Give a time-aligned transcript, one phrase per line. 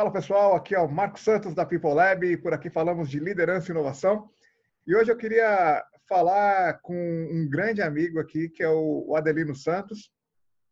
[0.00, 3.20] Fala pessoal, aqui é o Marcos Santos da People Lab e por aqui falamos de
[3.20, 4.30] liderança e inovação.
[4.86, 6.96] E hoje eu queria falar com
[7.30, 10.10] um grande amigo aqui, que é o Adelino Santos,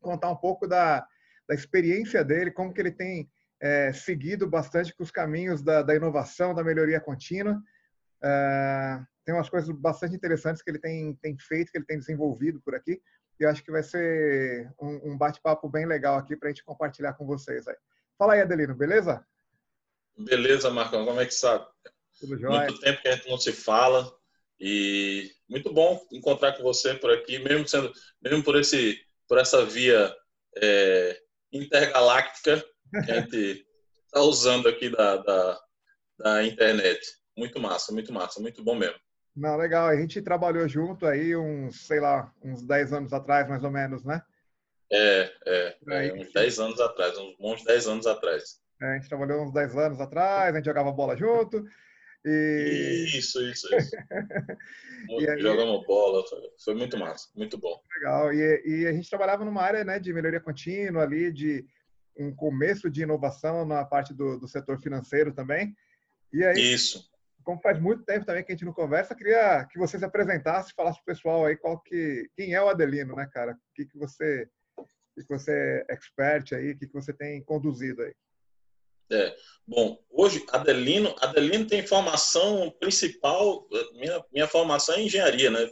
[0.00, 1.06] contar um pouco da,
[1.46, 3.30] da experiência dele, como que ele tem
[3.60, 7.62] é, seguido bastante com os caminhos da, da inovação, da melhoria contínua.
[8.24, 12.62] É, tem umas coisas bastante interessantes que ele tem, tem feito, que ele tem desenvolvido
[12.62, 12.98] por aqui.
[13.38, 16.64] E eu acho que vai ser um, um bate-papo bem legal aqui para a gente
[16.64, 17.76] compartilhar com vocês aí.
[18.18, 19.24] Fala aí, Adelino, beleza?
[20.18, 21.64] Beleza, Marcão, como é que sabe?
[22.18, 22.66] Tudo jóia.
[22.66, 24.12] Muito tempo que a gente não se fala
[24.58, 29.64] e muito bom encontrar com você por aqui, mesmo sendo, mesmo por esse, por essa
[29.64, 30.12] via
[30.56, 31.16] é,
[31.52, 32.60] intergaláctica
[33.04, 33.64] que a gente
[34.06, 35.60] está usando aqui da, da,
[36.18, 37.00] da internet.
[37.36, 38.98] Muito massa, muito massa, muito bom mesmo.
[39.36, 39.86] Não, legal.
[39.86, 44.02] A gente trabalhou junto aí uns, sei lá, uns 10 anos atrás, mais ou menos,
[44.04, 44.20] né?
[44.90, 45.76] É, é,
[46.08, 48.60] é uns 10 anos atrás, uns bons 10 anos atrás.
[48.80, 51.64] É, a gente trabalhou uns 10 anos atrás, a gente jogava bola junto.
[52.24, 53.04] E...
[53.16, 53.96] Isso, isso, isso.
[55.28, 55.40] aí...
[55.40, 56.24] Jogamos bola,
[56.62, 57.80] foi muito massa, muito bom.
[57.96, 61.66] Legal, e, e, a gente trabalhava numa área né, de melhoria contínua ali, de
[62.16, 65.74] um começo de inovação na parte do, do setor financeiro também.
[66.32, 67.08] E aí, isso.
[67.44, 70.74] Como faz muito tempo também que a gente não conversa, queria que você se apresentasse,
[70.74, 73.52] falasse pro pessoal aí qual que, quem é o Adelino, né, cara?
[73.52, 74.46] O que, que você
[75.24, 75.52] que você
[75.88, 78.14] é expert aí, que você tem conduzido aí?
[79.10, 79.34] É,
[79.66, 85.66] bom, hoje Adelino, Adelino tem formação principal, minha, minha formação é engenharia, né?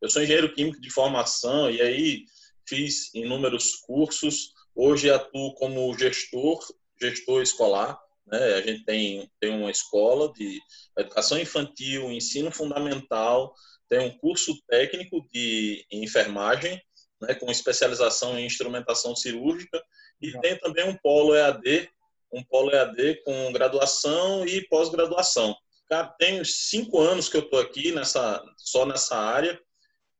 [0.00, 2.24] Eu sou engenheiro químico de formação e aí
[2.66, 4.54] fiz inúmeros cursos.
[4.74, 6.58] Hoje atuo como gestor,
[6.98, 8.00] gestor escolar.
[8.26, 8.38] Né?
[8.54, 10.58] A gente tem, tem uma escola de
[10.96, 13.52] educação infantil, ensino fundamental,
[13.90, 16.80] tem um curso técnico de enfermagem
[17.20, 19.82] né, com especialização em instrumentação cirúrgica,
[20.20, 21.88] e tem também um polo EAD,
[22.32, 25.54] um polo EAD com graduação e pós-graduação.
[25.88, 29.60] Cara, tem cinco anos que eu estou aqui nessa, só nessa área,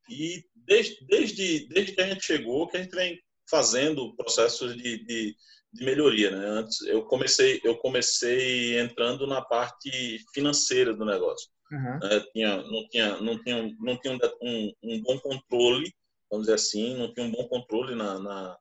[0.08, 5.04] e desde, desde, desde que a gente chegou, que a gente vem fazendo processos de,
[5.04, 5.36] de,
[5.72, 6.30] de melhoria.
[6.30, 6.46] Né?
[6.46, 11.48] Antes, eu comecei, eu comecei entrando na parte financeira do negócio.
[11.70, 11.98] Uhum.
[12.02, 15.92] É, tinha, não tinha, não tinha, não tinha um, um bom controle
[16.30, 18.58] vamos dizer assim, não tinha um bom controle na, na,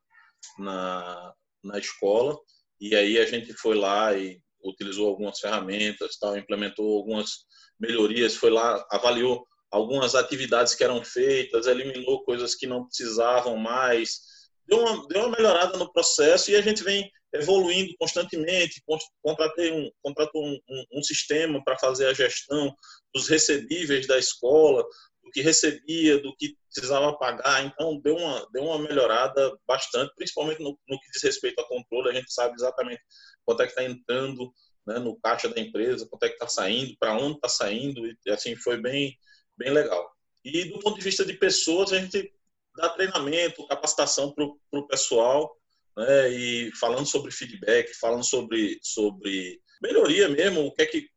[0.57, 2.37] na, na escola.
[2.79, 7.45] E aí a gente foi lá e utilizou algumas ferramentas, tal, implementou algumas
[7.79, 14.19] melhorias, foi lá, avaliou algumas atividades que eram feitas, eliminou coisas que não precisavam mais,
[14.67, 18.81] deu uma, deu uma melhorada no processo e a gente vem evoluindo constantemente,
[19.21, 22.73] contratei um, contratou um, um, um sistema para fazer a gestão
[23.13, 24.83] dos recebíveis da escola,
[25.29, 27.63] do que recebia, do que precisava pagar.
[27.63, 32.09] Então, deu uma, deu uma melhorada bastante, principalmente no, no que diz respeito a controle.
[32.09, 33.01] A gente sabe exatamente
[33.45, 34.51] quanto é que está entrando
[34.85, 38.05] né, no caixa da empresa, quanto é que está saindo, para onde está saindo.
[38.07, 39.15] E assim, foi bem,
[39.55, 40.11] bem legal.
[40.43, 42.33] E do ponto de vista de pessoas, a gente
[42.75, 45.55] dá treinamento, capacitação para o pessoal,
[45.95, 51.09] né, e falando sobre feedback, falando sobre, sobre melhoria mesmo, o que é que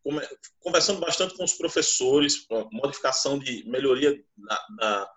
[0.61, 4.17] conversando bastante com os professores, modificação de melhoria
[4.79, 5.11] da,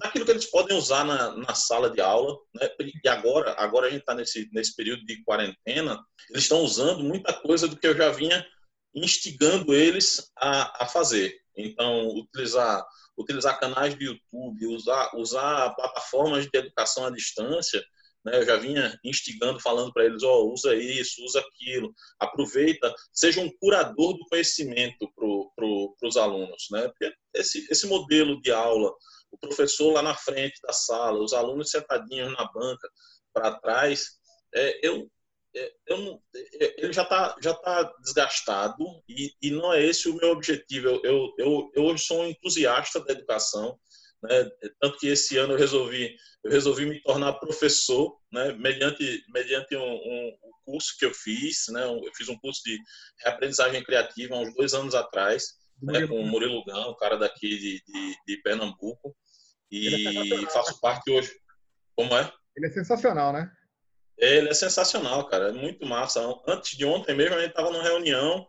[0.00, 2.68] daquilo que eles podem usar na, na sala de aula, né?
[3.02, 5.98] E agora, agora a gente está nesse nesse período de quarentena,
[6.30, 8.46] eles estão usando muita coisa do que eu já vinha
[8.94, 11.34] instigando eles a, a fazer.
[11.56, 12.84] Então, utilizar
[13.16, 17.82] utilizar canais de YouTube, usar usar plataformas de educação à distância
[18.24, 18.38] né?
[18.38, 23.50] Eu já vinha instigando, falando para eles, oh, usa isso, usa aquilo, aproveita, seja um
[23.58, 26.90] curador do conhecimento para pro, os alunos, né?
[27.34, 28.92] Esse, esse modelo de aula,
[29.30, 32.88] o professor lá na frente da sala, os alunos sentadinhos na banca
[33.32, 34.06] para trás,
[34.54, 35.10] é, eu,
[35.56, 40.14] é, eu é, ele já está já tá desgastado e, e não é esse o
[40.14, 41.00] meu objetivo.
[41.02, 43.78] Eu, eu, eu hoje sou um entusiasta da educação,
[44.24, 44.50] né?
[44.80, 48.52] Tanto que esse ano eu resolvi, eu resolvi me tornar professor, né?
[48.52, 51.66] mediante, mediante um, um, curso que eu fiz.
[51.68, 51.84] Né?
[51.84, 52.78] Eu fiz um curso de
[53.22, 55.44] reaprendizagem criativa há uns dois anos atrás,
[55.82, 56.06] né?
[56.06, 59.14] com o Murilo Gão, um cara daqui de, de, de Pernambuco.
[59.70, 61.30] E é faço parte hoje.
[61.94, 62.32] Como é?
[62.56, 63.50] Ele é sensacional, né?
[64.16, 65.48] Ele é sensacional, cara.
[65.48, 66.20] É muito massa.
[66.46, 68.46] Antes de ontem mesmo, a gente estava numa reunião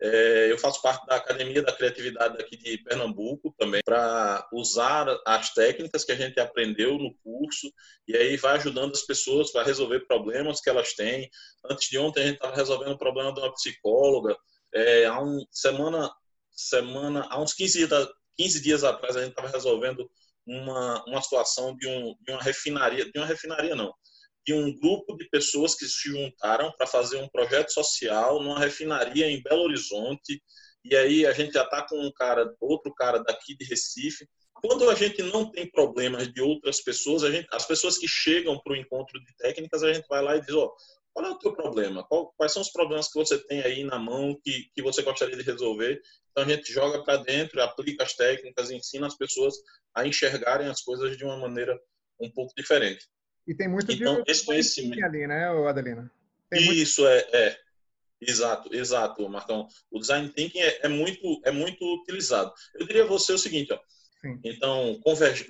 [0.00, 5.52] é, eu faço parte da Academia da Criatividade aqui de Pernambuco também, para usar as
[5.54, 7.72] técnicas que a gente aprendeu no curso
[8.06, 11.30] e aí vai ajudando as pessoas para resolver problemas que elas têm.
[11.64, 14.36] Antes de ontem a gente estava resolvendo o problema de uma psicóloga.
[14.74, 16.10] É, há um semana,
[16.50, 20.10] semana, há uns 15 dias, 15 dias atrás a gente estava resolvendo
[20.46, 23.92] uma, uma situação de, um, de uma refinaria, de uma refinaria não,
[24.46, 29.28] de um grupo de pessoas que se juntaram para fazer um projeto social numa refinaria
[29.28, 30.40] em Belo Horizonte.
[30.84, 34.24] E aí a gente já está com um cara, outro cara daqui de Recife.
[34.54, 38.58] Quando a gente não tem problemas de outras pessoas, a gente, as pessoas que chegam
[38.62, 40.76] para o encontro de técnicas, a gente vai lá e diz: ó, oh,
[41.12, 42.04] qual é o teu problema?
[42.04, 45.36] Qual, quais são os problemas que você tem aí na mão que, que você gostaria
[45.36, 46.00] de resolver?
[46.30, 49.54] Então a gente joga para dentro, aplica as técnicas, ensina as pessoas
[49.94, 51.76] a enxergarem as coisas de uma maneira
[52.20, 53.04] um pouco diferente.
[53.46, 56.10] E tem muito então, de esse conhecimento ali, né, Adelina?
[56.50, 57.14] Tem Isso muito...
[57.14, 57.58] é, é,
[58.20, 59.68] exato, exato, Marcão.
[59.90, 62.52] O design thinking é, é, muito é muito utilizado.
[62.74, 63.78] Eu diria a você o seguinte, ó.
[64.20, 64.40] Sim.
[64.44, 65.00] Então,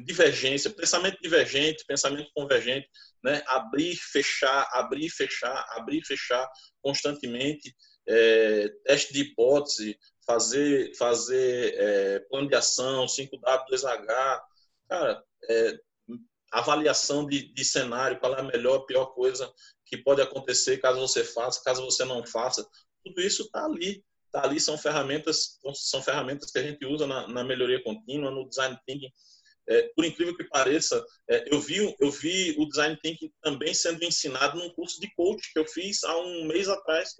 [0.00, 2.88] divergência, pensamento divergente, pensamento convergente,
[3.22, 3.42] né?
[3.46, 6.46] Abrir, fechar, abrir, fechar, abrir, fechar
[6.82, 7.74] constantemente,
[8.06, 14.40] é, teste de hipótese, fazer fazer é, plano de ação, 5W, 2H,
[14.88, 15.80] cara, é,
[16.58, 19.52] avaliação de, de cenário, qual é a melhor, pior coisa
[19.86, 22.68] que pode acontecer caso você faça, caso você não faça.
[23.04, 24.04] Tudo isso está ali.
[24.26, 28.48] Está ali, são ferramentas, são ferramentas que a gente usa na, na melhoria contínua, no
[28.48, 29.10] design thinking.
[29.68, 34.02] É, por incrível que pareça, é, eu, vi, eu vi o design thinking também sendo
[34.04, 37.14] ensinado num curso de coach que eu fiz há um mês atrás.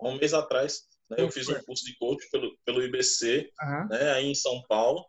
[0.00, 0.88] Há um mês atrás.
[1.08, 3.88] Né, eu fiz um curso de coach pelo, pelo IBC, uhum.
[3.88, 5.04] né, aí em São Paulo.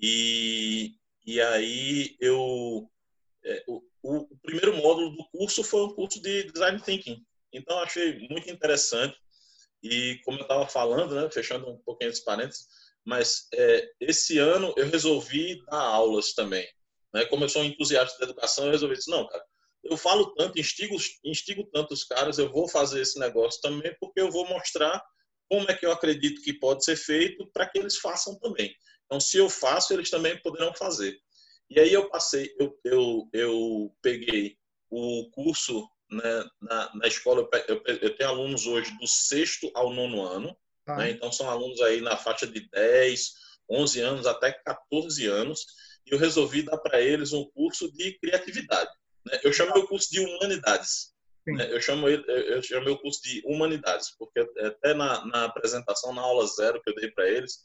[0.00, 0.94] E,
[1.24, 2.90] e aí eu
[3.44, 7.24] é, o, o, primeiro módulo do curso foi um curso de design thinking.
[7.52, 9.16] Então achei muito interessante
[9.82, 12.66] e como eu estava falando, né, fechando um pouquinho esse parênteses,
[13.04, 16.66] mas é, esse ano eu resolvi dar aulas também.
[17.12, 17.24] Né?
[17.26, 19.44] Como eu sou um entusiasta da educação, eu resolvi dizer, não, cara,
[19.84, 24.20] eu falo tanto, instigo, instigo tanto os caras, eu vou fazer esse negócio também porque
[24.20, 25.02] eu vou mostrar
[25.50, 28.74] como é que eu acredito que pode ser feito para que eles façam também.
[29.04, 31.18] Então, se eu faço, eles também poderão fazer.
[31.70, 34.56] E aí eu passei, eu, eu, eu peguei
[34.90, 40.22] o curso né, na, na escola, eu, eu, tenho alunos hoje do sexto ao nono
[40.22, 40.56] ano,
[40.86, 40.96] ah.
[40.96, 43.32] né, então são alunos aí na faixa de 10,
[43.70, 45.64] 11 anos até 14 anos,
[46.06, 48.90] e eu resolvi dar para eles um curso de criatividade.
[49.24, 49.40] Né?
[49.42, 51.12] Eu chamei o curso de humanidades.
[51.46, 51.72] Né?
[51.72, 56.22] Eu chamo ele, eu chamei o curso de humanidades, porque até na, na apresentação, na
[56.22, 57.58] aula zero que eu dei para eles,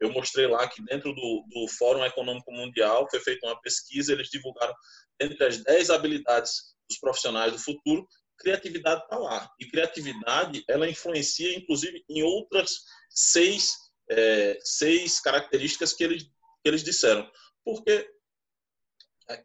[0.00, 4.28] eu mostrei lá que dentro do, do Fórum Econômico Mundial foi feita uma pesquisa, eles
[4.28, 4.74] divulgaram
[5.20, 8.06] entre as 10 habilidades dos profissionais do futuro,
[8.38, 9.50] criatividade está lá.
[9.60, 12.70] E criatividade, ela influencia, inclusive, em outras
[13.10, 13.72] seis,
[14.10, 16.30] é, seis características que eles, que
[16.64, 17.30] eles disseram.
[17.64, 18.08] Porque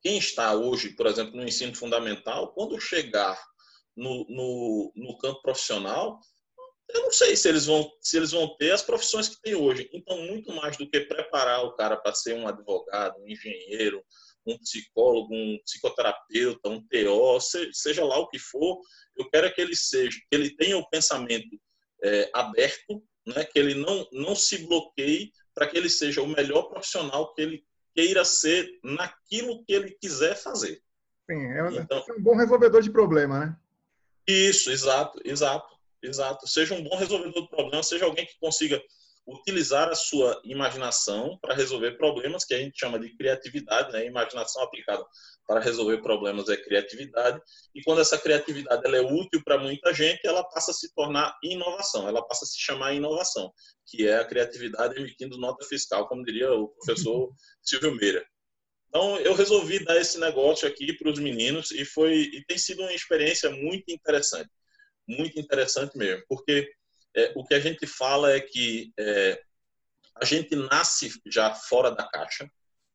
[0.02, 3.40] quem está hoje, por exemplo, no ensino fundamental, quando chegar
[3.96, 6.20] no, no, no campo profissional,
[6.90, 9.90] eu não sei se eles vão se eles vão ter as profissões que tem hoje.
[9.94, 14.04] Então, muito mais do que preparar o cara para ser um advogado, um engenheiro,
[14.46, 17.40] um psicólogo, um psicoterapeuta, um TO,
[17.74, 18.80] seja lá o que for,
[19.18, 21.60] eu quero que ele seja, que ele tenha o pensamento
[22.04, 26.64] é, aberto, né, que ele não não se bloqueie para que ele seja o melhor
[26.64, 27.66] profissional que ele
[27.96, 30.82] queira ser naquilo que ele quiser fazer.
[31.30, 33.58] Sim, é, então, é um bom resolvedor de problema, né?
[34.28, 35.75] Isso, exato, exato.
[36.06, 36.48] Exato.
[36.48, 38.82] Seja um bom resolvedor do problema, seja alguém que consiga
[39.28, 44.06] utilizar a sua imaginação para resolver problemas, que a gente chama de criatividade, né?
[44.06, 45.04] Imaginação aplicada
[45.48, 47.42] para resolver problemas é criatividade.
[47.74, 51.36] E quando essa criatividade ela é útil para muita gente, ela passa a se tornar
[51.44, 53.52] inovação, ela passa a se chamar inovação,
[53.88, 57.34] que é a criatividade emitindo nota fiscal, como diria o professor
[57.64, 58.24] Silvio Meira.
[58.90, 62.82] Então, eu resolvi dar esse negócio aqui para os meninos e foi e tem sido
[62.82, 64.50] uma experiência muito interessante
[65.08, 66.70] muito interessante mesmo, porque
[67.16, 69.42] é, o que a gente fala é que é,
[70.16, 72.50] a gente nasce já fora da caixa,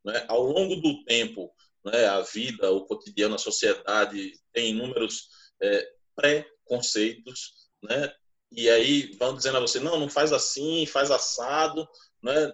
[0.05, 0.25] né?
[0.29, 1.53] ao longo do tempo,
[1.85, 5.29] né, a vida, o cotidiano, a sociedade tem inúmeros
[5.63, 8.13] é, pré-conceitos, né?
[8.53, 11.89] e aí vão dizendo a você, não, não faz assim, faz assado,
[12.23, 12.53] né?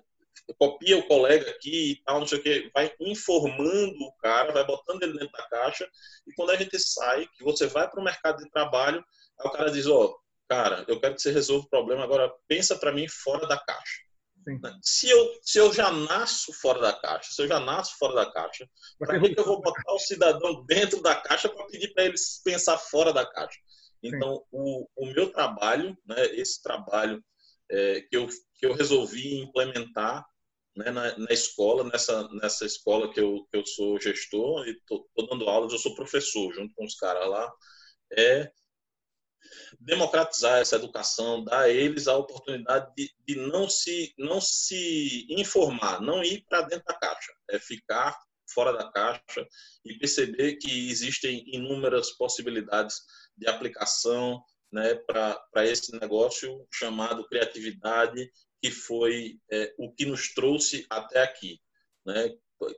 [0.59, 4.65] copia o colega aqui e tal, não sei o que, vai informando o cara, vai
[4.65, 5.89] botando ele dentro da caixa,
[6.27, 9.05] e quando a gente sai, que você vai para o mercado de trabalho,
[9.39, 12.33] Aí o cara diz, ó, oh, cara, eu quero que você resolva o problema, agora
[12.49, 14.07] pensa para mim fora da caixa.
[14.47, 14.61] Sim.
[14.81, 18.33] Se eu, se eu já nasço fora da caixa, se eu já nasço fora da
[18.33, 22.05] caixa, para que, que eu vou botar o cidadão dentro da caixa para pedir para
[22.05, 22.15] ele
[22.45, 23.59] pensar fora da caixa?
[24.03, 27.23] Então, o, o meu trabalho, né, esse trabalho
[27.69, 30.25] é, que, eu, que eu resolvi implementar
[30.77, 35.09] né, na, na, escola, nessa, nessa escola que eu, que eu sou gestor e estou
[35.29, 37.53] dando aulas, eu sou professor junto com os caras lá,
[38.13, 38.53] é
[39.81, 46.01] democratizar essa educação, dar a eles a oportunidade de, de não, se, não se informar,
[46.01, 48.17] não ir para dentro da caixa, é ficar
[48.53, 49.47] fora da caixa
[49.85, 52.97] e perceber que existem inúmeras possibilidades
[53.37, 58.31] de aplicação né, para esse negócio chamado criatividade,
[58.63, 61.61] que foi é, o que nos trouxe até aqui.
[62.05, 62.35] Né?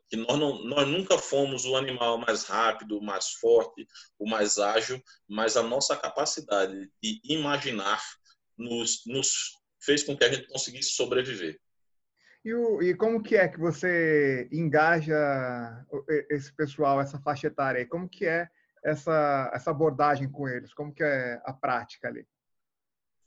[0.09, 3.87] Que nós, não, nós nunca fomos o animal mais rápido, mais forte,
[4.19, 8.03] o mais ágil, mas a nossa capacidade de imaginar
[8.57, 11.61] nos, nos fez com que a gente conseguisse sobreviver.
[12.45, 15.15] E, o, e, como que é que você engaja
[16.31, 17.87] esse pessoal, essa faixa etária?
[17.87, 18.49] Como que é
[18.85, 20.73] essa, essa abordagem com eles?
[20.73, 22.27] Como que é a prática ali?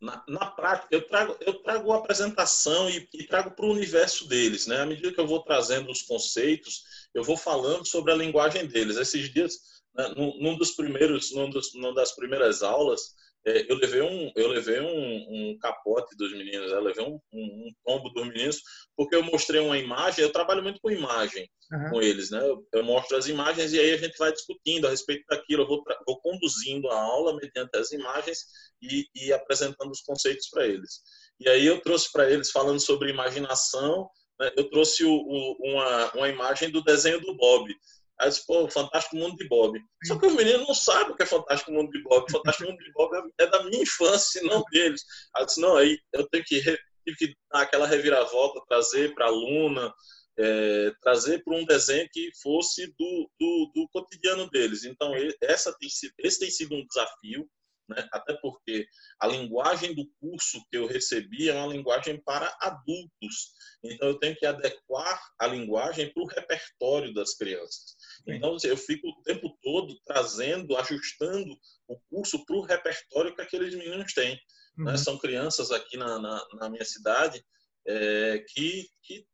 [0.01, 4.27] Na, na prática, eu trago, eu trago a apresentação e, e trago para o universo
[4.27, 4.65] deles.
[4.65, 4.81] Né?
[4.81, 8.97] À medida que eu vou trazendo os conceitos, eu vou falando sobre a linguagem deles.
[8.97, 9.53] Esses dias,
[9.93, 14.47] né, num, num dos primeiros, num dos, numa das primeiras aulas, eu levei um eu
[14.49, 18.61] levei um, um capote dos meninos, eu levei um, um, um, tombo dos meninos
[18.95, 20.23] porque eu mostrei uma imagem.
[20.23, 21.89] Eu trabalho muito com imagem uhum.
[21.89, 22.39] com eles, né?
[22.39, 25.63] Eu, eu, mostro as imagens e aí a gente vai discutindo a respeito daquilo.
[25.63, 28.39] Eu vou, vou conduzindo a aula mediante as imagens
[28.81, 31.01] e, e apresentando os conceitos para eles.
[31.39, 34.07] E aí eu trouxe para eles falando sobre imaginação.
[34.39, 34.51] Né?
[34.55, 37.73] Eu trouxe o, o, uma, uma imagem do desenho do Bob.
[38.21, 39.81] Aí eu disse, pô, Fantástico Mundo de Bob.
[40.05, 42.31] Só que os meninos não sabem o que é Fantástico Mundo de Bob.
[42.31, 45.03] Fantástico Mundo de Bob é, da minha infância, não deles.
[45.35, 49.25] Aí eu disse, não, aí eu tenho que, tive que dar aquela reviravolta, trazer para
[49.25, 49.91] a aluna,
[50.37, 54.83] é, trazer para um desenho que fosse do, do, do, cotidiano deles.
[54.83, 57.49] Então, essa tem esse tem sido um desafio,
[57.89, 58.07] né?
[58.11, 58.85] até porque
[59.19, 63.51] a linguagem do curso que eu recebi é uma linguagem para adultos.
[63.83, 67.95] Então, eu tenho que adequar a linguagem para o repertório das crianças.
[68.27, 73.73] Então, eu fico o tempo todo trazendo, ajustando o curso para o repertório que aqueles
[73.75, 74.35] meninos têm.
[74.35, 74.39] Né?
[74.77, 74.85] Uhum.
[74.85, 74.97] Né?
[74.97, 77.43] São crianças aqui na, na, na minha cidade
[77.87, 79.25] é, que, que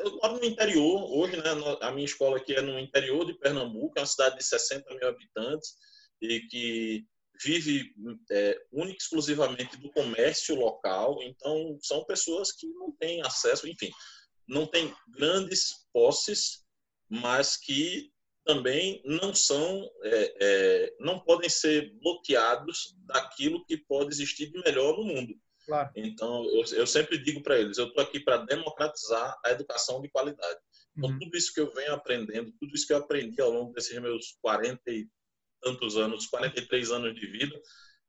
[0.00, 3.96] eu moro no interior, hoje, né, a minha escola aqui é no interior de Pernambuco,
[3.96, 5.74] é uma cidade de 60 mil habitantes
[6.20, 7.06] e que
[7.42, 7.94] vive
[8.30, 13.90] é, única e exclusivamente do comércio local, então são pessoas que não têm acesso, enfim,
[14.46, 16.63] não têm grandes posses
[17.08, 18.12] mas que
[18.44, 24.96] também não são, é, é, não podem ser bloqueados daquilo que pode existir de melhor
[24.96, 25.34] no mundo.
[25.66, 25.90] Claro.
[25.96, 30.10] Então, eu, eu, sempre digo para eles, eu estou aqui para democratizar a educação de
[30.10, 30.60] qualidade.
[30.96, 31.18] Então, uhum.
[31.18, 34.36] tudo isso que eu venho aprendendo, tudo isso que eu aprendi ao longo desses meus
[34.42, 35.08] 40 e
[35.62, 37.58] tantos anos, 43 anos de vida,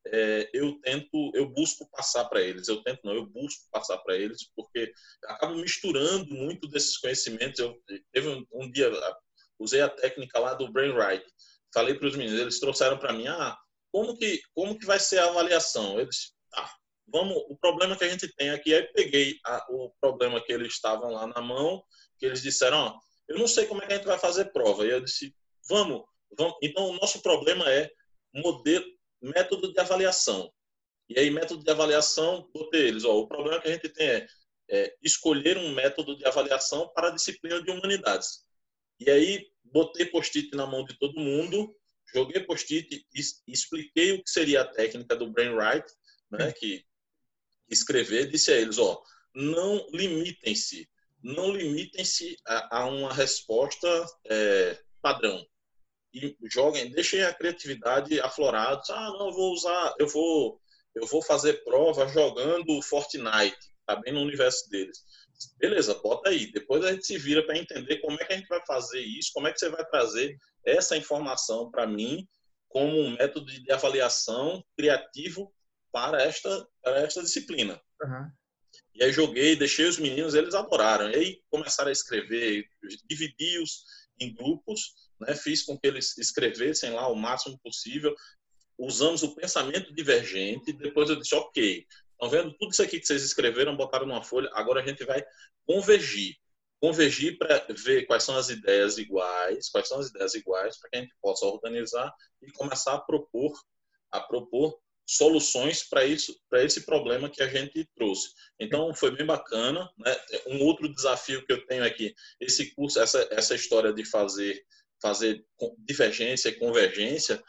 [0.08, 2.68] é, eu tento, eu busco passar para eles.
[2.68, 4.94] Eu tento, não, eu busco passar para eles, porque
[5.26, 7.60] acabo misturando muito desses conhecimentos.
[7.60, 7.76] Eu
[8.12, 8.92] teve um, um dia,
[9.60, 11.26] usei a técnica lá do Brainwright.
[11.74, 13.58] Falei para os meninos, eles trouxeram para mim, ah,
[13.92, 16.00] como que, como que vai ser a avaliação?
[16.00, 16.74] Eles, ah,
[17.08, 20.74] vamos, o problema que a gente tem aqui, aí peguei a, o problema que eles
[20.74, 21.84] estavam lá na mão,
[22.18, 24.86] que eles disseram, ó, eu não sei como é que a gente vai fazer prova.
[24.86, 25.36] E eu disse,
[25.68, 26.04] vamos,
[26.38, 26.56] vamos.
[26.62, 27.90] Então, o nosso problema é
[28.34, 28.86] modelo,
[29.22, 30.52] método de avaliação.
[31.08, 33.04] E aí, método de avaliação, botei eles.
[33.04, 34.28] Ó, o problema que a gente tem é,
[34.70, 38.44] é escolher um método de avaliação para a disciplina de humanidades.
[39.00, 41.76] E aí, botei post-it na mão de todo mundo,
[42.14, 45.86] joguei post-it e expliquei o que seria a técnica do Brainwright,
[46.32, 46.84] né, que
[47.70, 49.02] escrever, disse a eles, ó,
[49.34, 50.90] não limitem-se,
[51.22, 53.88] não limitem-se a, a, uma resposta
[54.30, 55.46] é, padrão
[56.16, 58.82] e joguem, deixem a criatividade aflorada.
[58.90, 60.60] Ah, não, eu vou usar, eu vou,
[60.96, 65.04] eu vou fazer prova jogando Fortnite, tá bem no universo deles.
[65.58, 66.52] Beleza, bota aí.
[66.52, 69.32] Depois a gente se vira para entender como é que a gente vai fazer isso,
[69.34, 72.26] como é que você vai trazer essa informação para mim
[72.70, 75.54] como um método de avaliação criativo
[75.92, 77.82] para esta, para esta disciplina.
[78.02, 78.32] Uhum.
[78.94, 81.10] E aí joguei, deixei os meninos, eles adoraram.
[81.10, 82.66] E aí começaram a escrever,
[83.06, 83.84] dividi-os
[84.20, 85.36] em grupos né?
[85.36, 88.16] fiz com que eles escrevessem lá o máximo possível.
[88.78, 90.74] Usamos o pensamento divergente.
[90.74, 94.50] Depois eu disse, ok, estão vendo tudo isso aqui que vocês escreveram, botaram numa folha,
[94.54, 95.24] agora a gente vai
[95.66, 96.36] convergir.
[96.82, 100.98] Convergir para ver quais são as ideias iguais, quais são as ideias iguais, para que
[100.98, 103.54] a gente possa organizar e começar a propor,
[104.12, 108.30] a propor soluções para isso, para esse problema que a gente trouxe.
[108.60, 110.16] Então foi bem bacana, né?
[110.48, 114.62] Um outro desafio que eu tenho aqui, esse curso, essa essa história de fazer
[115.02, 115.46] fazer
[115.80, 117.42] divergência e convergência,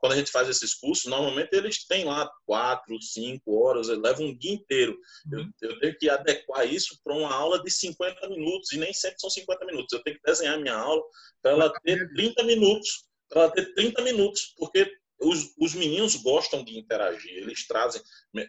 [0.00, 4.38] quando a gente faz esses cursos, normalmente eles têm lá quatro, cinco horas, levam um
[4.38, 4.96] dia inteiro.
[5.30, 5.50] Eu, uhum.
[5.62, 9.30] eu tenho que adequar isso para uma aula de 50 minutos, e nem sempre são
[9.30, 9.92] 50 minutos.
[9.92, 11.02] Eu tenho que desenhar minha aula
[11.42, 16.64] para ela ter 30 minutos, para ela ter 30 minutos, porque os, os meninos gostam
[16.64, 18.02] de interagir, eles trazem,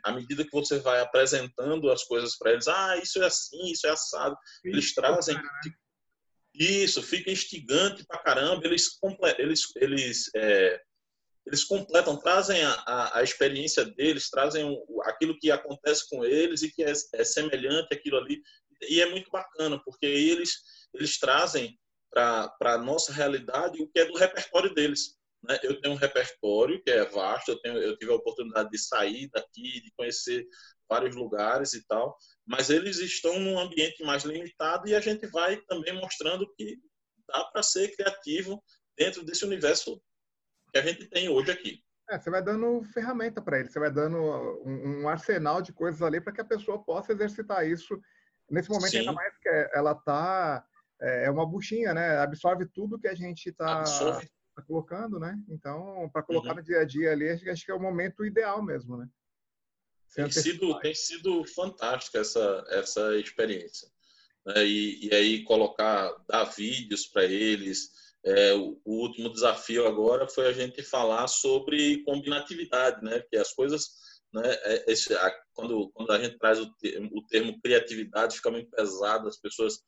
[0.03, 3.87] à medida que você vai apresentando as coisas para eles, ah, isso é assim, isso
[3.87, 5.37] é assado, eles trazem
[6.57, 8.65] Isso, fica instigante pra caramba.
[8.65, 8.97] Eles,
[9.37, 10.81] eles, eles, é,
[11.45, 16.71] eles completam, trazem a, a, a, experiência deles, trazem aquilo que acontece com eles e
[16.71, 18.41] que é, é semelhante àquilo ali.
[18.89, 20.61] E é muito bacana, porque eles,
[20.93, 21.77] eles trazem
[22.11, 25.17] para a nossa realidade o que é do repertório deles.
[25.47, 25.59] Né?
[25.63, 29.29] Eu tenho um repertório que é vasto, eu, tenho, eu tive a oportunidade de sair
[29.31, 30.45] daqui, de conhecer
[30.89, 35.57] vários lugares e tal, mas eles estão num ambiente mais limitado e a gente vai
[35.67, 36.77] também mostrando que
[37.27, 38.63] dá para ser criativo
[38.97, 40.01] dentro desse universo
[40.71, 41.83] que a gente tem hoje aqui.
[42.09, 46.01] É, você vai dando ferramenta para ele, você vai dando um, um arsenal de coisas
[46.03, 47.99] ali para que a pessoa possa exercitar isso
[48.47, 48.99] nesse momento Sim.
[48.99, 50.63] ainda mais que ela está
[51.01, 52.17] é, é uma buchinha, né?
[52.19, 53.83] Absorve tudo que a gente está
[54.55, 55.37] tá colocando, né?
[55.49, 56.55] Então, para colocar uhum.
[56.55, 59.07] no dia a dia ali, acho que é o momento ideal mesmo, né?
[60.15, 63.89] tem sido, tem sido fantástica essa, essa experiência.
[64.45, 64.65] Né?
[64.65, 67.89] E, e aí colocar, dar vídeos para eles.
[68.23, 73.19] É, o, último desafio agora foi a gente falar sobre combinatividade, né?
[73.29, 73.87] Que as coisas,
[74.33, 74.41] né?
[74.63, 78.69] É, esse, a, quando, quando a gente traz o termo, o termo criatividade, fica muito
[78.71, 79.79] pesado, as pessoas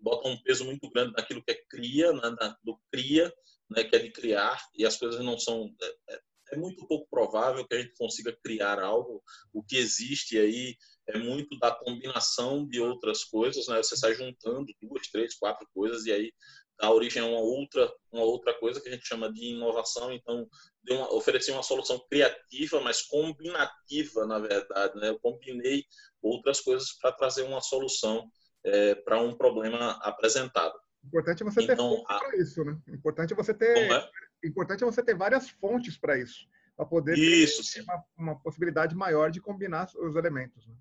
[0.00, 2.36] botam um peso muito grande naquilo que é cria, né?
[2.62, 3.32] Do cria,
[3.72, 3.84] né?
[3.84, 6.20] Que é de criar, e as coisas não são é, é
[6.52, 9.22] é muito pouco provável que a gente consiga criar algo.
[9.52, 10.76] O que existe aí
[11.08, 13.82] é muito da combinação de outras coisas, né?
[13.82, 16.32] Você sai juntando duas, três, quatro coisas e aí
[16.78, 20.12] dá origem a uma outra, uma outra coisa que a gente chama de inovação.
[20.12, 20.46] Então,
[20.84, 25.00] deu uma, ofereci uma solução criativa, mas combinativa, na verdade.
[25.00, 25.08] Né?
[25.08, 25.84] Eu combinei
[26.20, 28.28] outras coisas para trazer uma solução
[28.64, 30.78] é, para um problema apresentado.
[31.04, 32.78] Importante é você ter então, para isso, né?
[32.88, 34.10] Importante é você ter é?
[34.44, 38.94] importante é você ter várias fontes para isso, para poder isso, ter uma, uma, possibilidade
[38.94, 40.66] maior de combinar os elementos.
[40.66, 40.74] Né?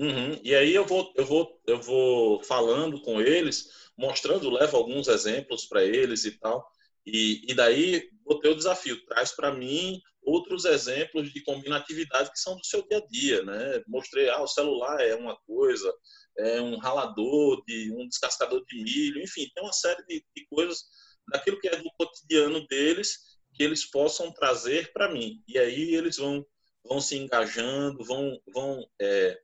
[0.00, 0.40] Uhum.
[0.42, 5.66] E aí eu vou, eu vou, eu vou falando com eles, mostrando, levo alguns exemplos
[5.66, 6.66] para eles e tal.
[7.06, 12.56] E, e daí botei o desafio, traz para mim outros exemplos de combinatividade que são
[12.56, 13.82] do seu dia a dia, né?
[13.86, 15.92] Mostrei, ah, o celular é uma coisa,
[16.38, 20.84] é um ralador de um descascador de milho, enfim, tem uma série de, de coisas
[21.28, 25.42] daquilo que é do cotidiano deles, que eles possam trazer para mim.
[25.48, 26.44] E aí eles vão,
[26.84, 29.38] vão se engajando, vão, vão é,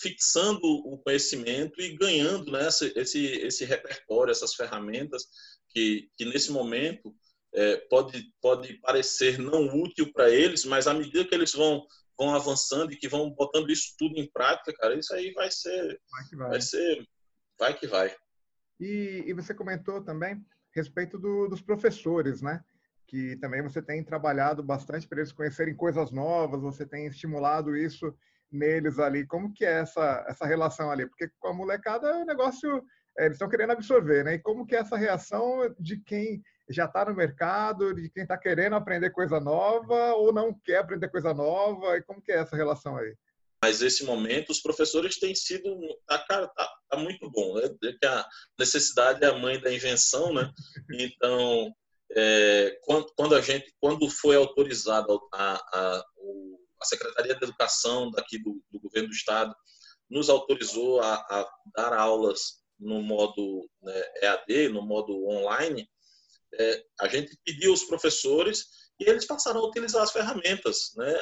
[0.00, 5.26] fixando o conhecimento e ganhando né, esse, esse repertório, essas ferramentas
[5.74, 7.14] que, que nesse momento
[7.52, 11.84] é, pode, pode parecer não útil para eles, mas à medida que eles vão
[12.16, 16.00] vão avançando e que vão botando isso tudo em prática, cara, isso aí vai ser,
[16.10, 16.48] vai, que vai.
[16.48, 17.08] vai ser,
[17.58, 18.16] vai que vai.
[18.78, 20.40] E, e você comentou também
[20.74, 22.62] respeito do, dos professores, né?
[23.06, 28.14] Que também você tem trabalhado bastante para eles conhecerem coisas novas, você tem estimulado isso
[28.50, 29.26] neles ali.
[29.26, 31.06] Como que é essa, essa relação ali?
[31.06, 32.82] Porque com a molecada o negócio, é,
[33.18, 34.34] eles estão querendo absorver, né?
[34.34, 38.36] E como que é essa reação de quem já está no mercado, de quem está
[38.36, 41.96] querendo aprender coisa nova ou não quer aprender coisa nova?
[41.96, 43.14] E como que é essa relação aí?
[43.64, 45.74] mas esse momento os professores têm sido
[46.06, 47.62] tá, cara, tá, tá muito bom né?
[47.80, 48.26] que a
[48.58, 50.52] necessidade é a mãe da invenção né
[50.92, 51.74] então
[52.14, 56.04] é, quando, quando, a gente quando foi autorizado a, a,
[56.78, 59.54] a secretaria de educação daqui do, do governo do estado
[60.10, 65.88] nos autorizou a, a dar aulas no modo né, EAD no modo online
[66.54, 68.66] é, a gente pediu aos professores
[69.00, 71.14] e eles passaram a utilizar as ferramentas né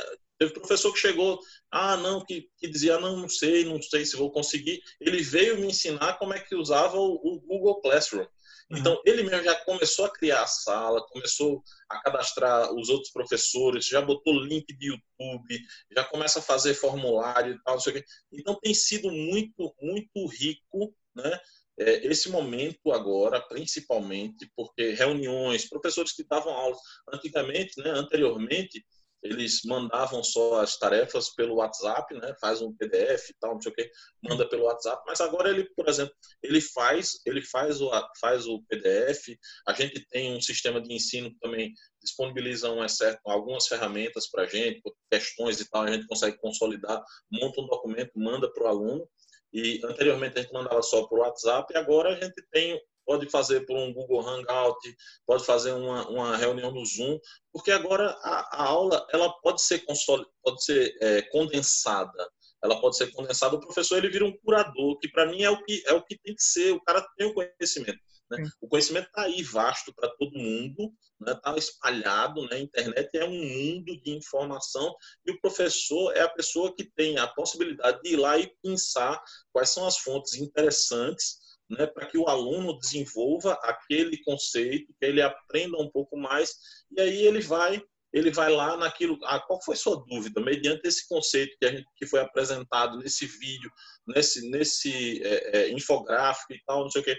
[0.42, 1.38] Teve professor que chegou,
[1.70, 4.82] ah, não, que, que dizia, não, não sei, não sei se vou conseguir.
[5.00, 8.22] Ele veio me ensinar como é que usava o, o Google Classroom.
[8.22, 8.78] Uhum.
[8.78, 13.86] Então, ele mesmo já começou a criar a sala, começou a cadastrar os outros professores,
[13.86, 15.60] já botou link de YouTube,
[15.94, 18.04] já começa a fazer formulário e tal, não sei o quê.
[18.32, 21.40] Então, tem sido muito, muito rico, né?
[21.78, 26.78] É, esse momento agora, principalmente, porque reuniões, professores que davam aulas
[27.12, 28.84] antigamente, né, anteriormente,
[29.22, 32.34] eles mandavam só as tarefas pelo WhatsApp, né?
[32.40, 35.00] Faz um PDF e tal, não sei o quê, manda pelo WhatsApp.
[35.06, 39.38] Mas agora ele, por exemplo, ele faz, ele faz o faz o PDF.
[39.66, 41.72] A gente tem um sistema de ensino que também
[42.02, 45.84] disponibiliza um exceto, algumas ferramentas para a gente, questões e tal.
[45.84, 49.08] A gente consegue consolidar, monta um documento, manda para o aluno.
[49.52, 53.66] E anteriormente a gente mandava só por WhatsApp e agora a gente tem pode fazer
[53.66, 57.18] por um Google Hangout, pode fazer uma, uma reunião no Zoom,
[57.52, 62.28] porque agora a, a aula ela pode ser, console, pode ser é, condensada.
[62.62, 63.56] Ela pode ser condensada.
[63.56, 66.16] O professor ele vira um curador, que para mim é o que é o que
[66.18, 66.72] tem que ser.
[66.72, 67.98] O cara tem o conhecimento.
[68.32, 68.50] Né?
[68.60, 70.92] O conhecimento está aí vasto para todo mundo,
[71.26, 71.58] está né?
[71.58, 72.42] espalhado.
[72.48, 72.56] Né?
[72.56, 74.94] A internet é um mundo de informação
[75.26, 79.22] e o professor é a pessoa que tem a possibilidade de ir lá e pensar
[79.52, 85.22] quais são as fontes interessantes né, para que o aluno desenvolva aquele conceito, que ele
[85.22, 86.54] aprenda um pouco mais,
[86.90, 89.18] e aí ele vai ele vai lá naquilo.
[89.24, 90.40] Ah, qual foi sua dúvida?
[90.40, 93.70] Mediante esse conceito que, a gente, que foi apresentado nesse vídeo,
[94.06, 97.16] nesse, nesse é, é, infográfico e tal, não sei o quê.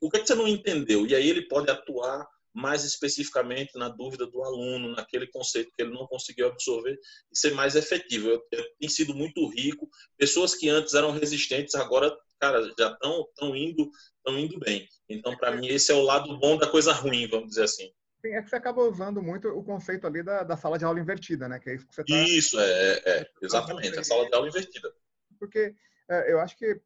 [0.00, 1.06] O que, é que você não entendeu?
[1.06, 5.92] E aí ele pode atuar mais especificamente na dúvida do aluno, naquele conceito que ele
[5.92, 6.98] não conseguiu absorver
[7.32, 8.28] e ser mais efetivo.
[8.28, 9.88] Eu, eu, tem sido muito rico.
[10.16, 13.88] Pessoas que antes eram resistentes agora, cara, já estão tão indo,
[14.24, 14.88] tão indo bem.
[15.08, 17.92] Então, para mim, esse é o lado bom da coisa ruim, vamos dizer assim.
[18.20, 21.00] Sim, é que você acaba usando muito o conceito ali da, da sala de aula
[21.00, 21.58] invertida, né?
[21.58, 22.14] Que é isso que você tá...
[22.14, 24.92] Isso, é, é, é exatamente, a sala de aula invertida.
[25.38, 25.74] Porque
[26.10, 26.78] é, eu acho que,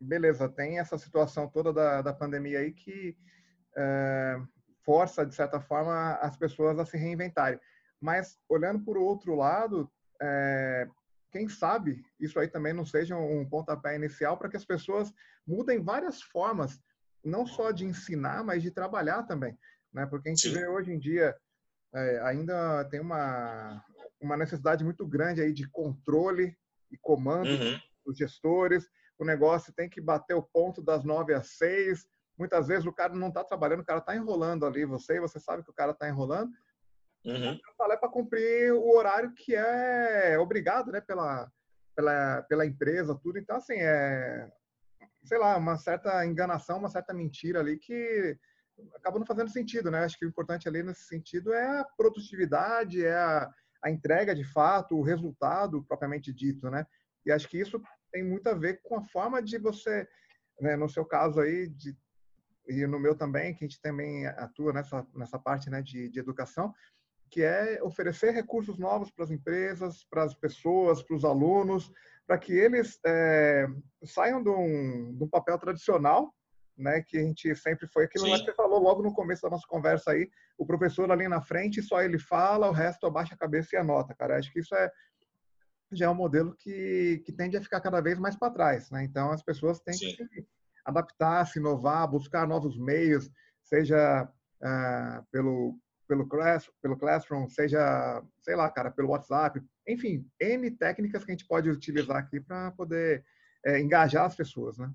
[0.00, 3.16] beleza, tem essa situação toda da, da pandemia aí que
[3.76, 4.36] é,
[4.84, 7.60] força, de certa forma, as pessoas a se reinventarem.
[8.00, 10.88] Mas, olhando por outro lado, é,
[11.30, 15.12] quem sabe isso aí também não seja um pontapé inicial para que as pessoas
[15.46, 16.80] mudem várias formas,
[17.24, 19.58] não só de ensinar, mas de trabalhar também
[19.92, 20.06] né?
[20.06, 20.54] Porque a gente Sim.
[20.54, 21.34] vê hoje em dia
[21.94, 23.84] é, ainda tem uma
[24.20, 26.56] uma necessidade muito grande aí de controle
[26.90, 27.78] e comando uhum.
[28.04, 28.88] dos gestores.
[29.18, 32.06] O negócio tem que bater o ponto das nove às seis.
[32.38, 35.64] Muitas vezes o cara não está trabalhando, o cara está enrolando ali você você sabe
[35.64, 36.52] que o cara está enrolando.
[37.24, 37.58] Uhum.
[37.90, 41.50] é para cumprir o horário que é obrigado, né, pela,
[41.94, 43.38] pela, pela empresa, tudo.
[43.38, 44.48] Então, assim, é,
[45.24, 48.38] sei lá, uma certa enganação, uma certa mentira ali que
[48.94, 50.04] acaba não fazendo sentido, né?
[50.04, 53.50] Acho que o importante ali nesse sentido é a produtividade, é a,
[53.82, 56.86] a entrega de fato, o resultado propriamente dito, né?
[57.26, 60.08] E acho que isso tem muito a ver com a forma de você,
[60.60, 61.96] né, no seu caso aí, de,
[62.66, 66.18] e no meu também, que a gente também atua nessa, nessa parte né, de, de
[66.18, 66.74] educação,
[67.30, 71.92] que é oferecer recursos novos para as empresas, para as pessoas, para os alunos,
[72.26, 73.66] para que eles é,
[74.04, 76.34] saiam de um, de um papel tradicional
[76.78, 77.02] né?
[77.02, 80.12] Que a gente sempre foi aquilo que você falou logo no começo da nossa conversa
[80.12, 83.78] aí, o professor ali na frente, só ele fala, o resto abaixa a cabeça e
[83.78, 84.38] anota, cara.
[84.38, 84.90] Acho que isso é
[85.92, 89.04] já é um modelo que, que tende a ficar cada vez mais para trás, né?
[89.04, 90.14] Então as pessoas têm Sim.
[90.16, 90.46] que
[90.84, 93.30] adaptar, se inovar, buscar novos meios,
[93.64, 94.28] seja
[94.62, 101.22] uh, pelo pelo, class, pelo Classroom, seja, sei lá, cara, pelo WhatsApp, enfim, N técnicas
[101.22, 103.24] que a gente pode utilizar aqui para poder
[103.64, 104.90] é, engajar as pessoas, né?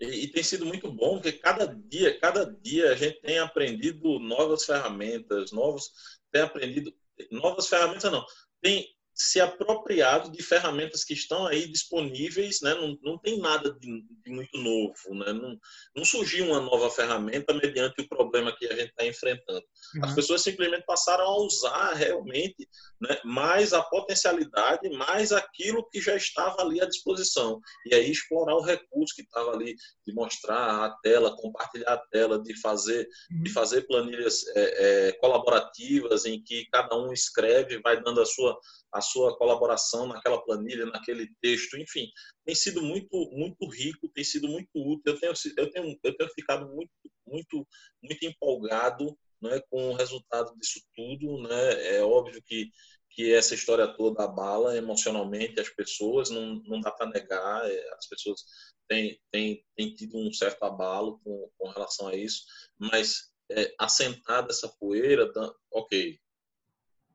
[0.00, 4.18] E, e, tem sido muito bom, porque cada dia, cada dia a gente tem aprendido
[4.18, 5.92] novas ferramentas, novos,
[6.32, 6.92] tem aprendido
[7.30, 8.24] novas ferramentas não,
[8.62, 12.74] tem se apropriado de ferramentas que estão aí disponíveis, né?
[12.74, 15.32] não, não tem nada de, de muito novo, né?
[15.32, 15.58] não,
[15.94, 19.62] não, surgiu uma nova ferramenta mediante o problema que a gente está enfrentando.
[19.96, 20.04] Uhum.
[20.04, 22.68] As pessoas simplesmente passaram a usar realmente
[23.00, 27.60] né, mais a potencialidade, mais aquilo que já estava ali à disposição.
[27.86, 29.74] E aí explorar o recurso que estava ali,
[30.06, 33.42] de mostrar a tela, compartilhar a tela, de fazer, uhum.
[33.42, 38.58] de fazer planilhas é, é, colaborativas em que cada um escreve, vai dando a sua
[38.92, 42.08] a sua colaboração naquela planilha, naquele texto, enfim,
[42.44, 45.02] tem sido muito muito rico, tem sido muito útil.
[45.06, 46.90] Eu tenho eu tenho eu tenho ficado muito
[47.26, 47.66] muito
[48.02, 51.96] muito empolgado, né, com o resultado disso tudo, né?
[51.96, 52.70] É óbvio que
[53.12, 58.08] que essa história toda abala emocionalmente as pessoas, não, não dá para negar, é, as
[58.08, 58.40] pessoas
[58.88, 62.44] têm, têm, têm tido um certo abalo com, com relação a isso,
[62.78, 65.30] mas é, assentada essa poeira,
[65.72, 66.18] ok,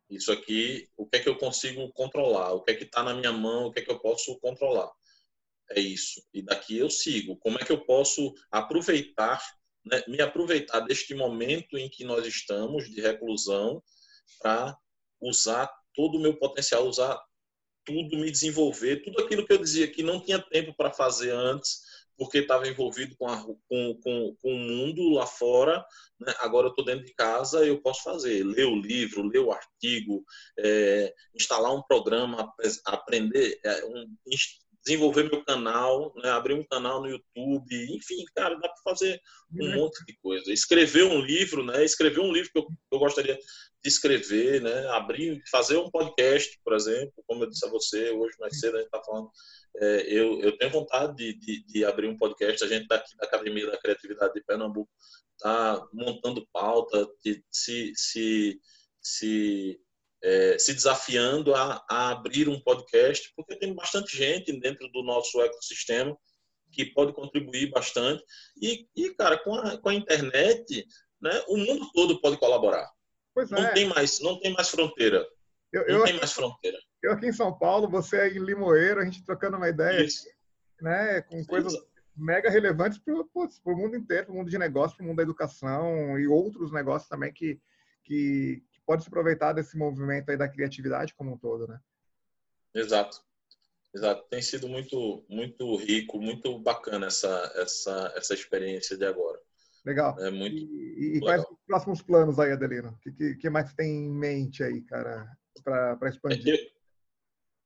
[0.10, 2.54] isso aqui, o que é que eu consigo controlar?
[2.54, 3.68] O que é que está na minha mão?
[3.68, 4.92] O que é que eu posso controlar?
[5.72, 6.24] É isso.
[6.34, 7.38] E daqui eu sigo.
[7.38, 9.42] Como é que eu posso aproveitar,
[9.84, 13.82] né, me aproveitar deste momento em que nós estamos de reclusão
[14.40, 14.78] para
[15.22, 17.20] usar todo o meu potencial, usar
[17.84, 21.82] tudo, me desenvolver, tudo aquilo que eu dizia que não tinha tempo para fazer antes,
[22.18, 25.86] porque estava envolvido com, a, com, com, com, o mundo lá fora.
[26.20, 26.34] Né?
[26.40, 30.24] Agora eu estou dentro de casa, eu posso fazer, ler o livro, ler o artigo,
[30.60, 32.52] é, instalar um programa,
[32.86, 34.16] aprender, é, um,
[34.86, 36.30] desenvolver meu canal, né?
[36.30, 39.20] abrir um canal no YouTube, enfim, cara, dá para fazer
[39.52, 39.76] um uhum.
[39.76, 40.52] monte de coisa.
[40.54, 41.84] Escrever um livro, né?
[41.84, 44.88] Escrever um livro que eu, eu gostaria de escrever, né?
[44.90, 48.80] Abrir, fazer um podcast, por exemplo, como eu disse a você, hoje mais cedo a
[48.80, 49.30] gente está falando
[49.78, 52.64] é, eu, eu tenho vontade de, de, de, abrir um podcast.
[52.64, 54.90] A gente daqui da Academia da Criatividade de Pernambuco
[55.34, 58.60] está montando pauta, de, se, se,
[59.02, 59.80] se,
[60.26, 65.42] é, se desafiando a, a, abrir um podcast, porque tem bastante gente dentro do nosso
[65.42, 66.18] ecossistema
[66.72, 68.24] que pode contribuir bastante.
[68.62, 70.86] E, e cara, com a, com a internet,
[71.22, 72.90] né, o mundo todo pode colaborar.
[73.34, 73.72] Pois não, é.
[73.74, 75.26] tem mais, não tem mais fronteira.
[75.72, 79.06] Eu, não eu, tem mais fronteira eu aqui em São Paulo, você em Limoeiro, a
[79.06, 80.28] gente trocando uma ideia, Isso.
[80.82, 81.74] né, com coisas
[82.16, 85.24] mega relevantes para o mundo inteiro, para o mundo de negócio, para o mundo da
[85.24, 87.60] educação e outros negócios também que,
[88.04, 91.80] que pode se aproveitar desse movimento aí da criatividade como um todo, né?
[92.74, 93.24] Exato.
[93.94, 94.26] Exato.
[94.30, 99.40] Tem sido muito, muito rico, muito bacana essa, essa, essa experiência de agora.
[99.86, 100.20] Legal.
[100.20, 102.90] É muito e, e quais os próximos planos aí, Adelino?
[102.90, 105.30] O que, que, mais tem em mente aí, cara,
[105.64, 106.60] para expandir?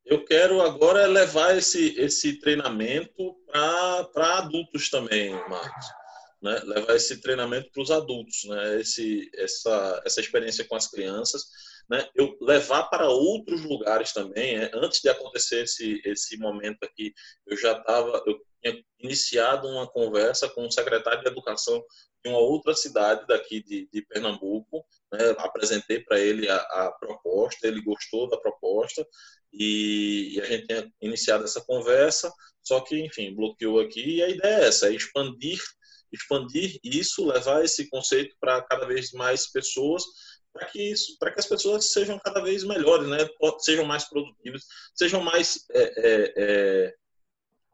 [0.05, 3.35] Eu, eu quero agora levar esse, esse treinamento
[4.13, 5.85] para adultos também, Marcos.
[6.41, 6.59] Né?
[6.63, 8.79] Levar esse treinamento para os adultos, né?
[8.79, 11.43] esse, essa, essa experiência com as crianças.
[11.89, 12.07] Né?
[12.15, 14.57] Eu levar para outros lugares também.
[14.57, 14.71] Né?
[14.73, 17.13] Antes de acontecer esse, esse momento aqui,
[17.47, 21.83] eu já estava, eu tinha iniciado uma conversa com o secretário de Educação
[22.23, 24.85] de uma outra cidade daqui de, de Pernambuco.
[25.11, 25.19] Né?
[25.37, 29.05] Apresentei para ele a, a, proposta, ele gostou da proposta
[29.51, 32.31] e, e, a gente tem iniciado essa conversa.
[32.61, 34.17] Só que, enfim, bloqueou aqui.
[34.17, 35.59] E a ideia é essa: é expandir,
[36.11, 40.03] expandir isso, levar esse conceito para cada vez mais pessoas
[40.51, 43.17] para que isso, para que as pessoas sejam cada vez melhores, né?
[43.59, 44.63] Sejam mais produtivas,
[44.95, 46.95] sejam mais é, é, é,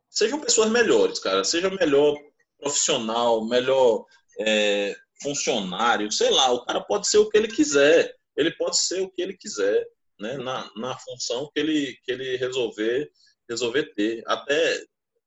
[0.10, 1.44] sejam pessoas melhores, cara.
[1.44, 2.18] Seja melhor
[2.60, 4.06] profissional, melhor
[4.40, 9.02] é, funcionário, sei lá, o cara pode ser o que ele quiser, ele pode ser
[9.02, 9.86] o que ele quiser,
[10.20, 13.10] né, na, na função que ele, que ele resolver,
[13.50, 14.84] resolver ter, até,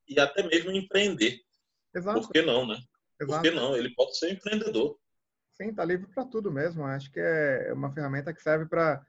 [0.07, 1.41] e até mesmo empreender.
[1.95, 2.21] Exato.
[2.21, 2.79] Por que não, né?
[3.21, 3.43] Exato.
[3.43, 3.77] Por que não?
[3.77, 4.99] Ele pode ser empreendedor.
[5.55, 6.85] Sim, tá livre para tudo mesmo.
[6.85, 9.05] Acho que é uma ferramenta que serve para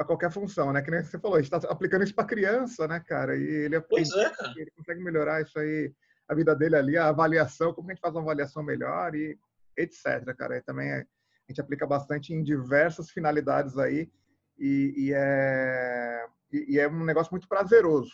[0.00, 0.80] para qualquer função, né?
[0.80, 3.36] Que nem você falou, a gente está aplicando isso para criança, né, cara?
[3.36, 4.54] E ele, pois é, cara.
[4.56, 5.92] ele consegue melhorar isso aí
[6.26, 9.38] a vida dele ali, a avaliação, como a gente faz uma avaliação melhor e
[9.76, 10.56] etc, cara.
[10.56, 11.06] E também a
[11.46, 14.10] gente aplica bastante em diversas finalidades aí
[14.58, 18.12] e, e é, e, é um negócio muito prazeroso,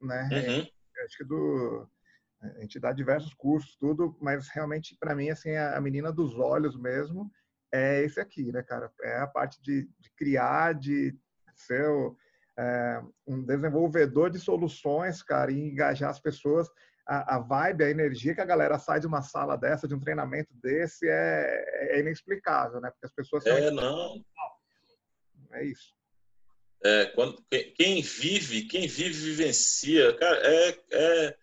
[0.00, 0.28] né?
[0.32, 0.66] Uhum.
[1.04, 1.88] Acho que do,
[2.42, 6.76] a gente dá diversos cursos, tudo, mas realmente para mim assim a menina dos olhos
[6.76, 7.30] mesmo
[7.72, 8.90] é esse aqui, né, cara?
[9.02, 11.16] É a parte de, de criar, de
[11.54, 11.88] ser
[12.58, 16.68] é, um desenvolvedor de soluções, cara, e engajar as pessoas
[17.06, 20.00] a, a, vibe, a energia que a galera sai de uma sala dessa, de um
[20.00, 22.90] treinamento desse, é, é inexplicável, né?
[22.90, 23.44] Porque as pessoas.
[23.46, 24.24] É, não.
[25.52, 25.94] É isso.
[26.84, 27.40] É, quando,
[27.76, 31.36] quem vive, quem vive, vivencia, cara, é, é,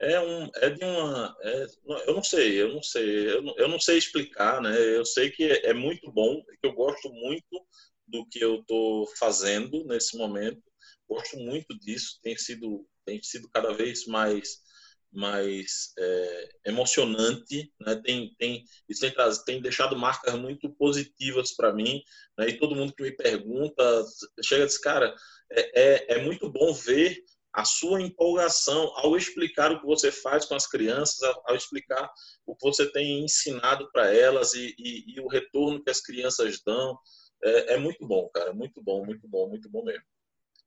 [0.00, 1.36] é, um, é de uma.
[1.42, 1.66] É,
[2.06, 4.76] eu não sei, eu não sei, eu não, eu não sei explicar, né?
[4.96, 7.66] Eu sei que é, é muito bom, que eu gosto muito
[8.06, 10.62] do que eu estou fazendo nesse momento,
[11.08, 14.64] gosto muito disso, tem sido, tem sido cada vez mais
[15.12, 17.96] mais é, emocionante, né?
[18.04, 19.14] tem, tem, isso tem,
[19.46, 22.02] tem deixado marcas muito positivas para mim,
[22.38, 22.48] né?
[22.48, 24.04] e todo mundo que me pergunta,
[24.44, 25.14] chega diz, cara,
[25.50, 27.24] é, é, é, muito bom ver
[27.56, 32.12] a sua empolgação ao explicar o que você faz com as crianças, ao, explicar
[32.44, 36.60] o que você tem ensinado para elas e, e, e, o retorno que as crianças
[36.62, 36.98] dão,
[37.42, 40.04] é, é, muito bom, cara, muito bom, muito bom, muito bom mesmo.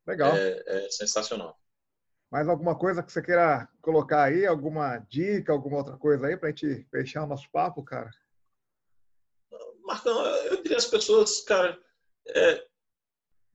[0.07, 0.35] Legal.
[0.35, 1.55] É, é sensacional.
[2.31, 4.47] Mais alguma coisa que você queira colocar aí?
[4.47, 8.09] Alguma dica, alguma outra coisa aí para a gente fechar o nosso papo, cara?
[9.85, 11.79] Marcão, eu diria às pessoas, cara,
[12.27, 12.67] é,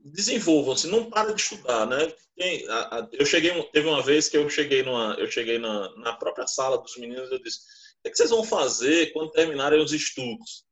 [0.05, 2.13] desenvolvam-se, não para de estudar, né?
[2.37, 5.97] Tem, a, a, eu cheguei, teve uma vez que eu cheguei numa, eu cheguei na,
[5.97, 9.33] na própria sala dos meninos, eu disse, o que, é que vocês vão fazer quando
[9.33, 10.65] terminarem os estudos?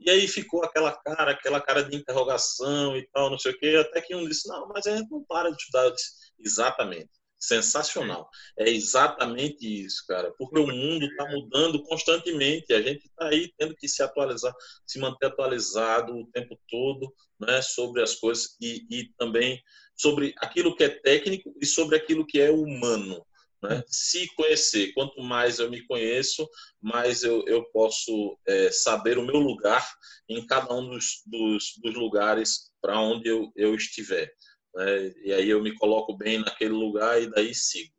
[0.00, 3.76] E aí ficou aquela cara, aquela cara de interrogação e tal, não sei o quê,
[3.80, 5.84] até que um disse, não, mas a gente não para de estudar.
[5.86, 8.28] Eu disse, exatamente sensacional.
[8.58, 12.72] É exatamente isso, cara, porque o mundo está mudando constantemente.
[12.72, 14.54] A gente está aí tendo que se atualizar,
[14.86, 19.62] se manter atualizado o tempo todo, né, sobre as coisas e, e também
[19.96, 23.24] sobre aquilo que é técnico e sobre aquilo que é humano.
[23.62, 23.82] Né?
[23.86, 26.48] Se conhecer, quanto mais eu me conheço,
[26.80, 29.84] mais eu, eu posso é, saber o meu lugar
[30.28, 34.32] em cada um dos, dos, dos lugares para onde eu, eu estiver
[34.78, 35.12] né?
[35.24, 37.92] e aí eu me coloco bem naquele lugar e daí sigo.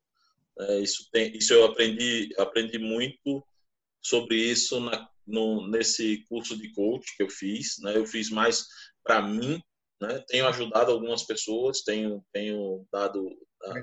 [0.60, 3.46] É, isso, tem, isso eu aprendi, aprendi muito
[4.02, 7.78] sobre isso na, no, nesse curso de coach que eu fiz.
[7.80, 7.98] Né?
[7.98, 8.66] Eu fiz mais
[9.04, 9.62] para mim,
[10.02, 10.24] né?
[10.28, 13.30] tenho ajudado algumas pessoas, tenho, tenho dado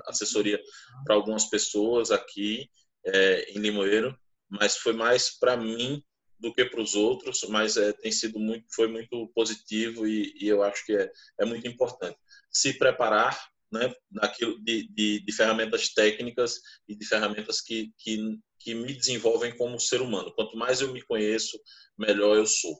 [0.07, 0.59] assessoria
[1.05, 2.67] para algumas pessoas aqui
[3.05, 4.17] é, em Limoeiro,
[4.49, 6.03] mas foi mais para mim
[6.39, 10.47] do que para os outros, mas é, tem sido muito, foi muito positivo e, e
[10.47, 12.17] eu acho que é, é muito importante
[12.51, 13.37] se preparar
[13.71, 16.55] né, naquilo de, de, de, ferramentas técnicas
[16.87, 20.33] e de ferramentas que, que, que me desenvolvem como ser humano.
[20.33, 21.59] Quanto mais eu me conheço,
[21.97, 22.79] melhor eu sou.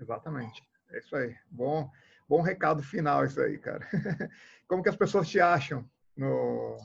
[0.00, 0.62] Exatamente.
[0.90, 1.34] É isso aí.
[1.50, 1.90] Bom,
[2.28, 3.86] bom recado final isso aí, cara.
[4.68, 6.76] Como que as pessoas te acham no,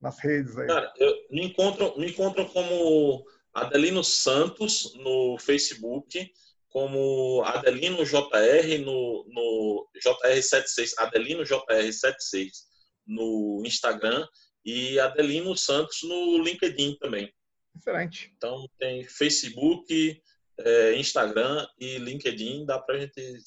[0.00, 0.66] nas redes aí.
[0.66, 6.30] Cara, eu, me, encontram, me encontram como Adelino Santos no Facebook,
[6.68, 12.50] como Adelino JR no, no JR76, Adelino JR76
[13.06, 14.26] no Instagram
[14.64, 17.32] e Adelino Santos no LinkedIn também.
[17.74, 18.32] Excelente.
[18.36, 20.20] Então tem Facebook,
[20.58, 23.40] é, Instagram e LinkedIn, dá para a gente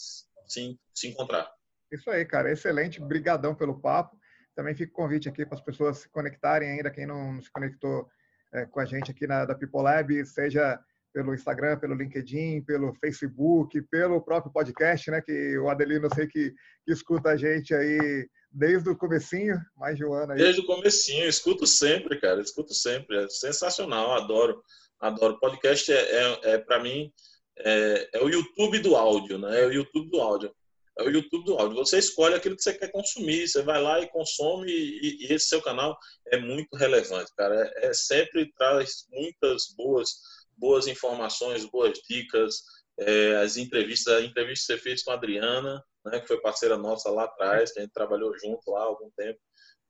[0.48, 1.52] se, se encontrar.
[1.92, 2.52] Isso aí, cara.
[2.52, 3.02] Excelente.
[3.02, 4.18] Brigadão pelo papo.
[4.56, 8.10] Também fica o convite aqui para as pessoas se conectarem ainda, quem não se conectou
[8.54, 10.80] é, com a gente aqui na da People Lab, seja
[11.14, 15.22] pelo Instagram, pelo LinkedIn, pelo Facebook, pelo próprio podcast, né?
[15.22, 16.54] Que o Adelino eu sei que,
[16.86, 20.38] que escuta a gente aí desde o comecinho, mais de um ano aí.
[20.38, 23.24] Desde o comecinho, escuto sempre, cara, escuto sempre.
[23.24, 24.62] É sensacional, adoro,
[25.00, 25.40] adoro.
[25.40, 27.12] Podcast é, é, é para mim
[27.58, 29.62] é, é, o YouTube do áudio, né?
[29.62, 30.54] É o YouTube do áudio.
[31.02, 31.78] É o YouTube do áudio.
[31.78, 35.48] Você escolhe aquilo que você quer consumir, você vai lá e consome e, e esse
[35.48, 37.72] seu canal é muito relevante, cara.
[37.78, 40.10] É, é sempre traz muitas boas
[40.58, 42.62] boas informações, boas dicas,
[43.00, 46.78] é, as entrevistas, a entrevista que você fez com a Adriana, né, que foi parceira
[46.78, 49.40] nossa lá atrás, que a gente trabalhou junto lá há algum tempo,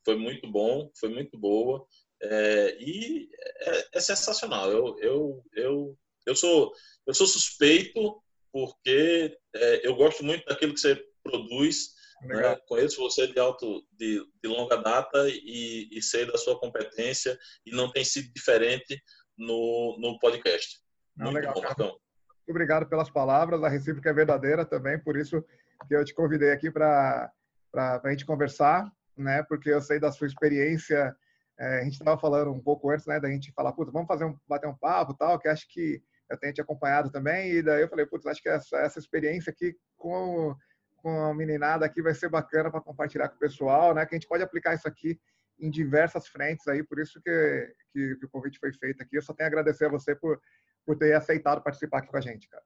[0.06, 1.86] foi muito bom, foi muito boa
[2.21, 4.71] é, e é, é, sensacional.
[4.71, 6.71] Eu, eu, eu, eu sou
[7.06, 12.01] eu sou suspeito porque é, eu gosto muito daquilo que você produz.
[12.21, 12.55] Né?
[12.67, 17.71] Conheço você de alto de, de longa data e, e sei da sua competência e
[17.71, 19.01] não tem sido diferente
[19.37, 20.79] no, no podcast.
[21.15, 21.87] Não, legal, bom, Marcão.
[21.87, 23.63] Muito obrigado pelas palavras.
[23.63, 25.43] A recíproca é verdadeira também, por isso
[25.87, 27.31] que eu te convidei aqui para
[27.75, 29.43] a gente conversar, né?
[29.43, 31.15] Porque eu sei da sua experiência.
[31.59, 33.19] É, a gente estava falando um pouco antes, né?
[33.19, 36.01] Da gente falar, putz, vamos fazer um, bater um papo tal, que acho que
[36.32, 37.52] eu tenho te acompanhado também.
[37.52, 40.56] E daí eu falei, putz, acho que essa, essa experiência aqui com,
[40.98, 44.06] com a meninada aqui vai ser bacana para compartilhar com o pessoal, né?
[44.06, 45.20] Que a gente pode aplicar isso aqui
[45.60, 49.17] em diversas frentes aí, por isso que, que, que, o convite foi feito aqui.
[49.17, 50.41] Eu só tenho a agradecer a você por,
[50.86, 52.63] por ter aceitado participar aqui com a gente, cara.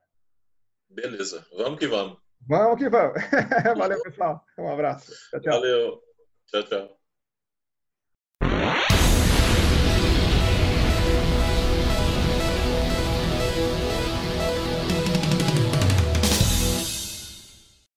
[0.88, 2.18] Beleza, vamos que vamos.
[2.48, 3.20] Vamos que vamos.
[3.76, 4.42] Valeu, pessoal.
[4.58, 5.12] Um abraço.
[5.30, 5.52] Tchau, tchau.
[5.52, 6.02] Valeu.
[6.46, 6.96] Tchau, tchau.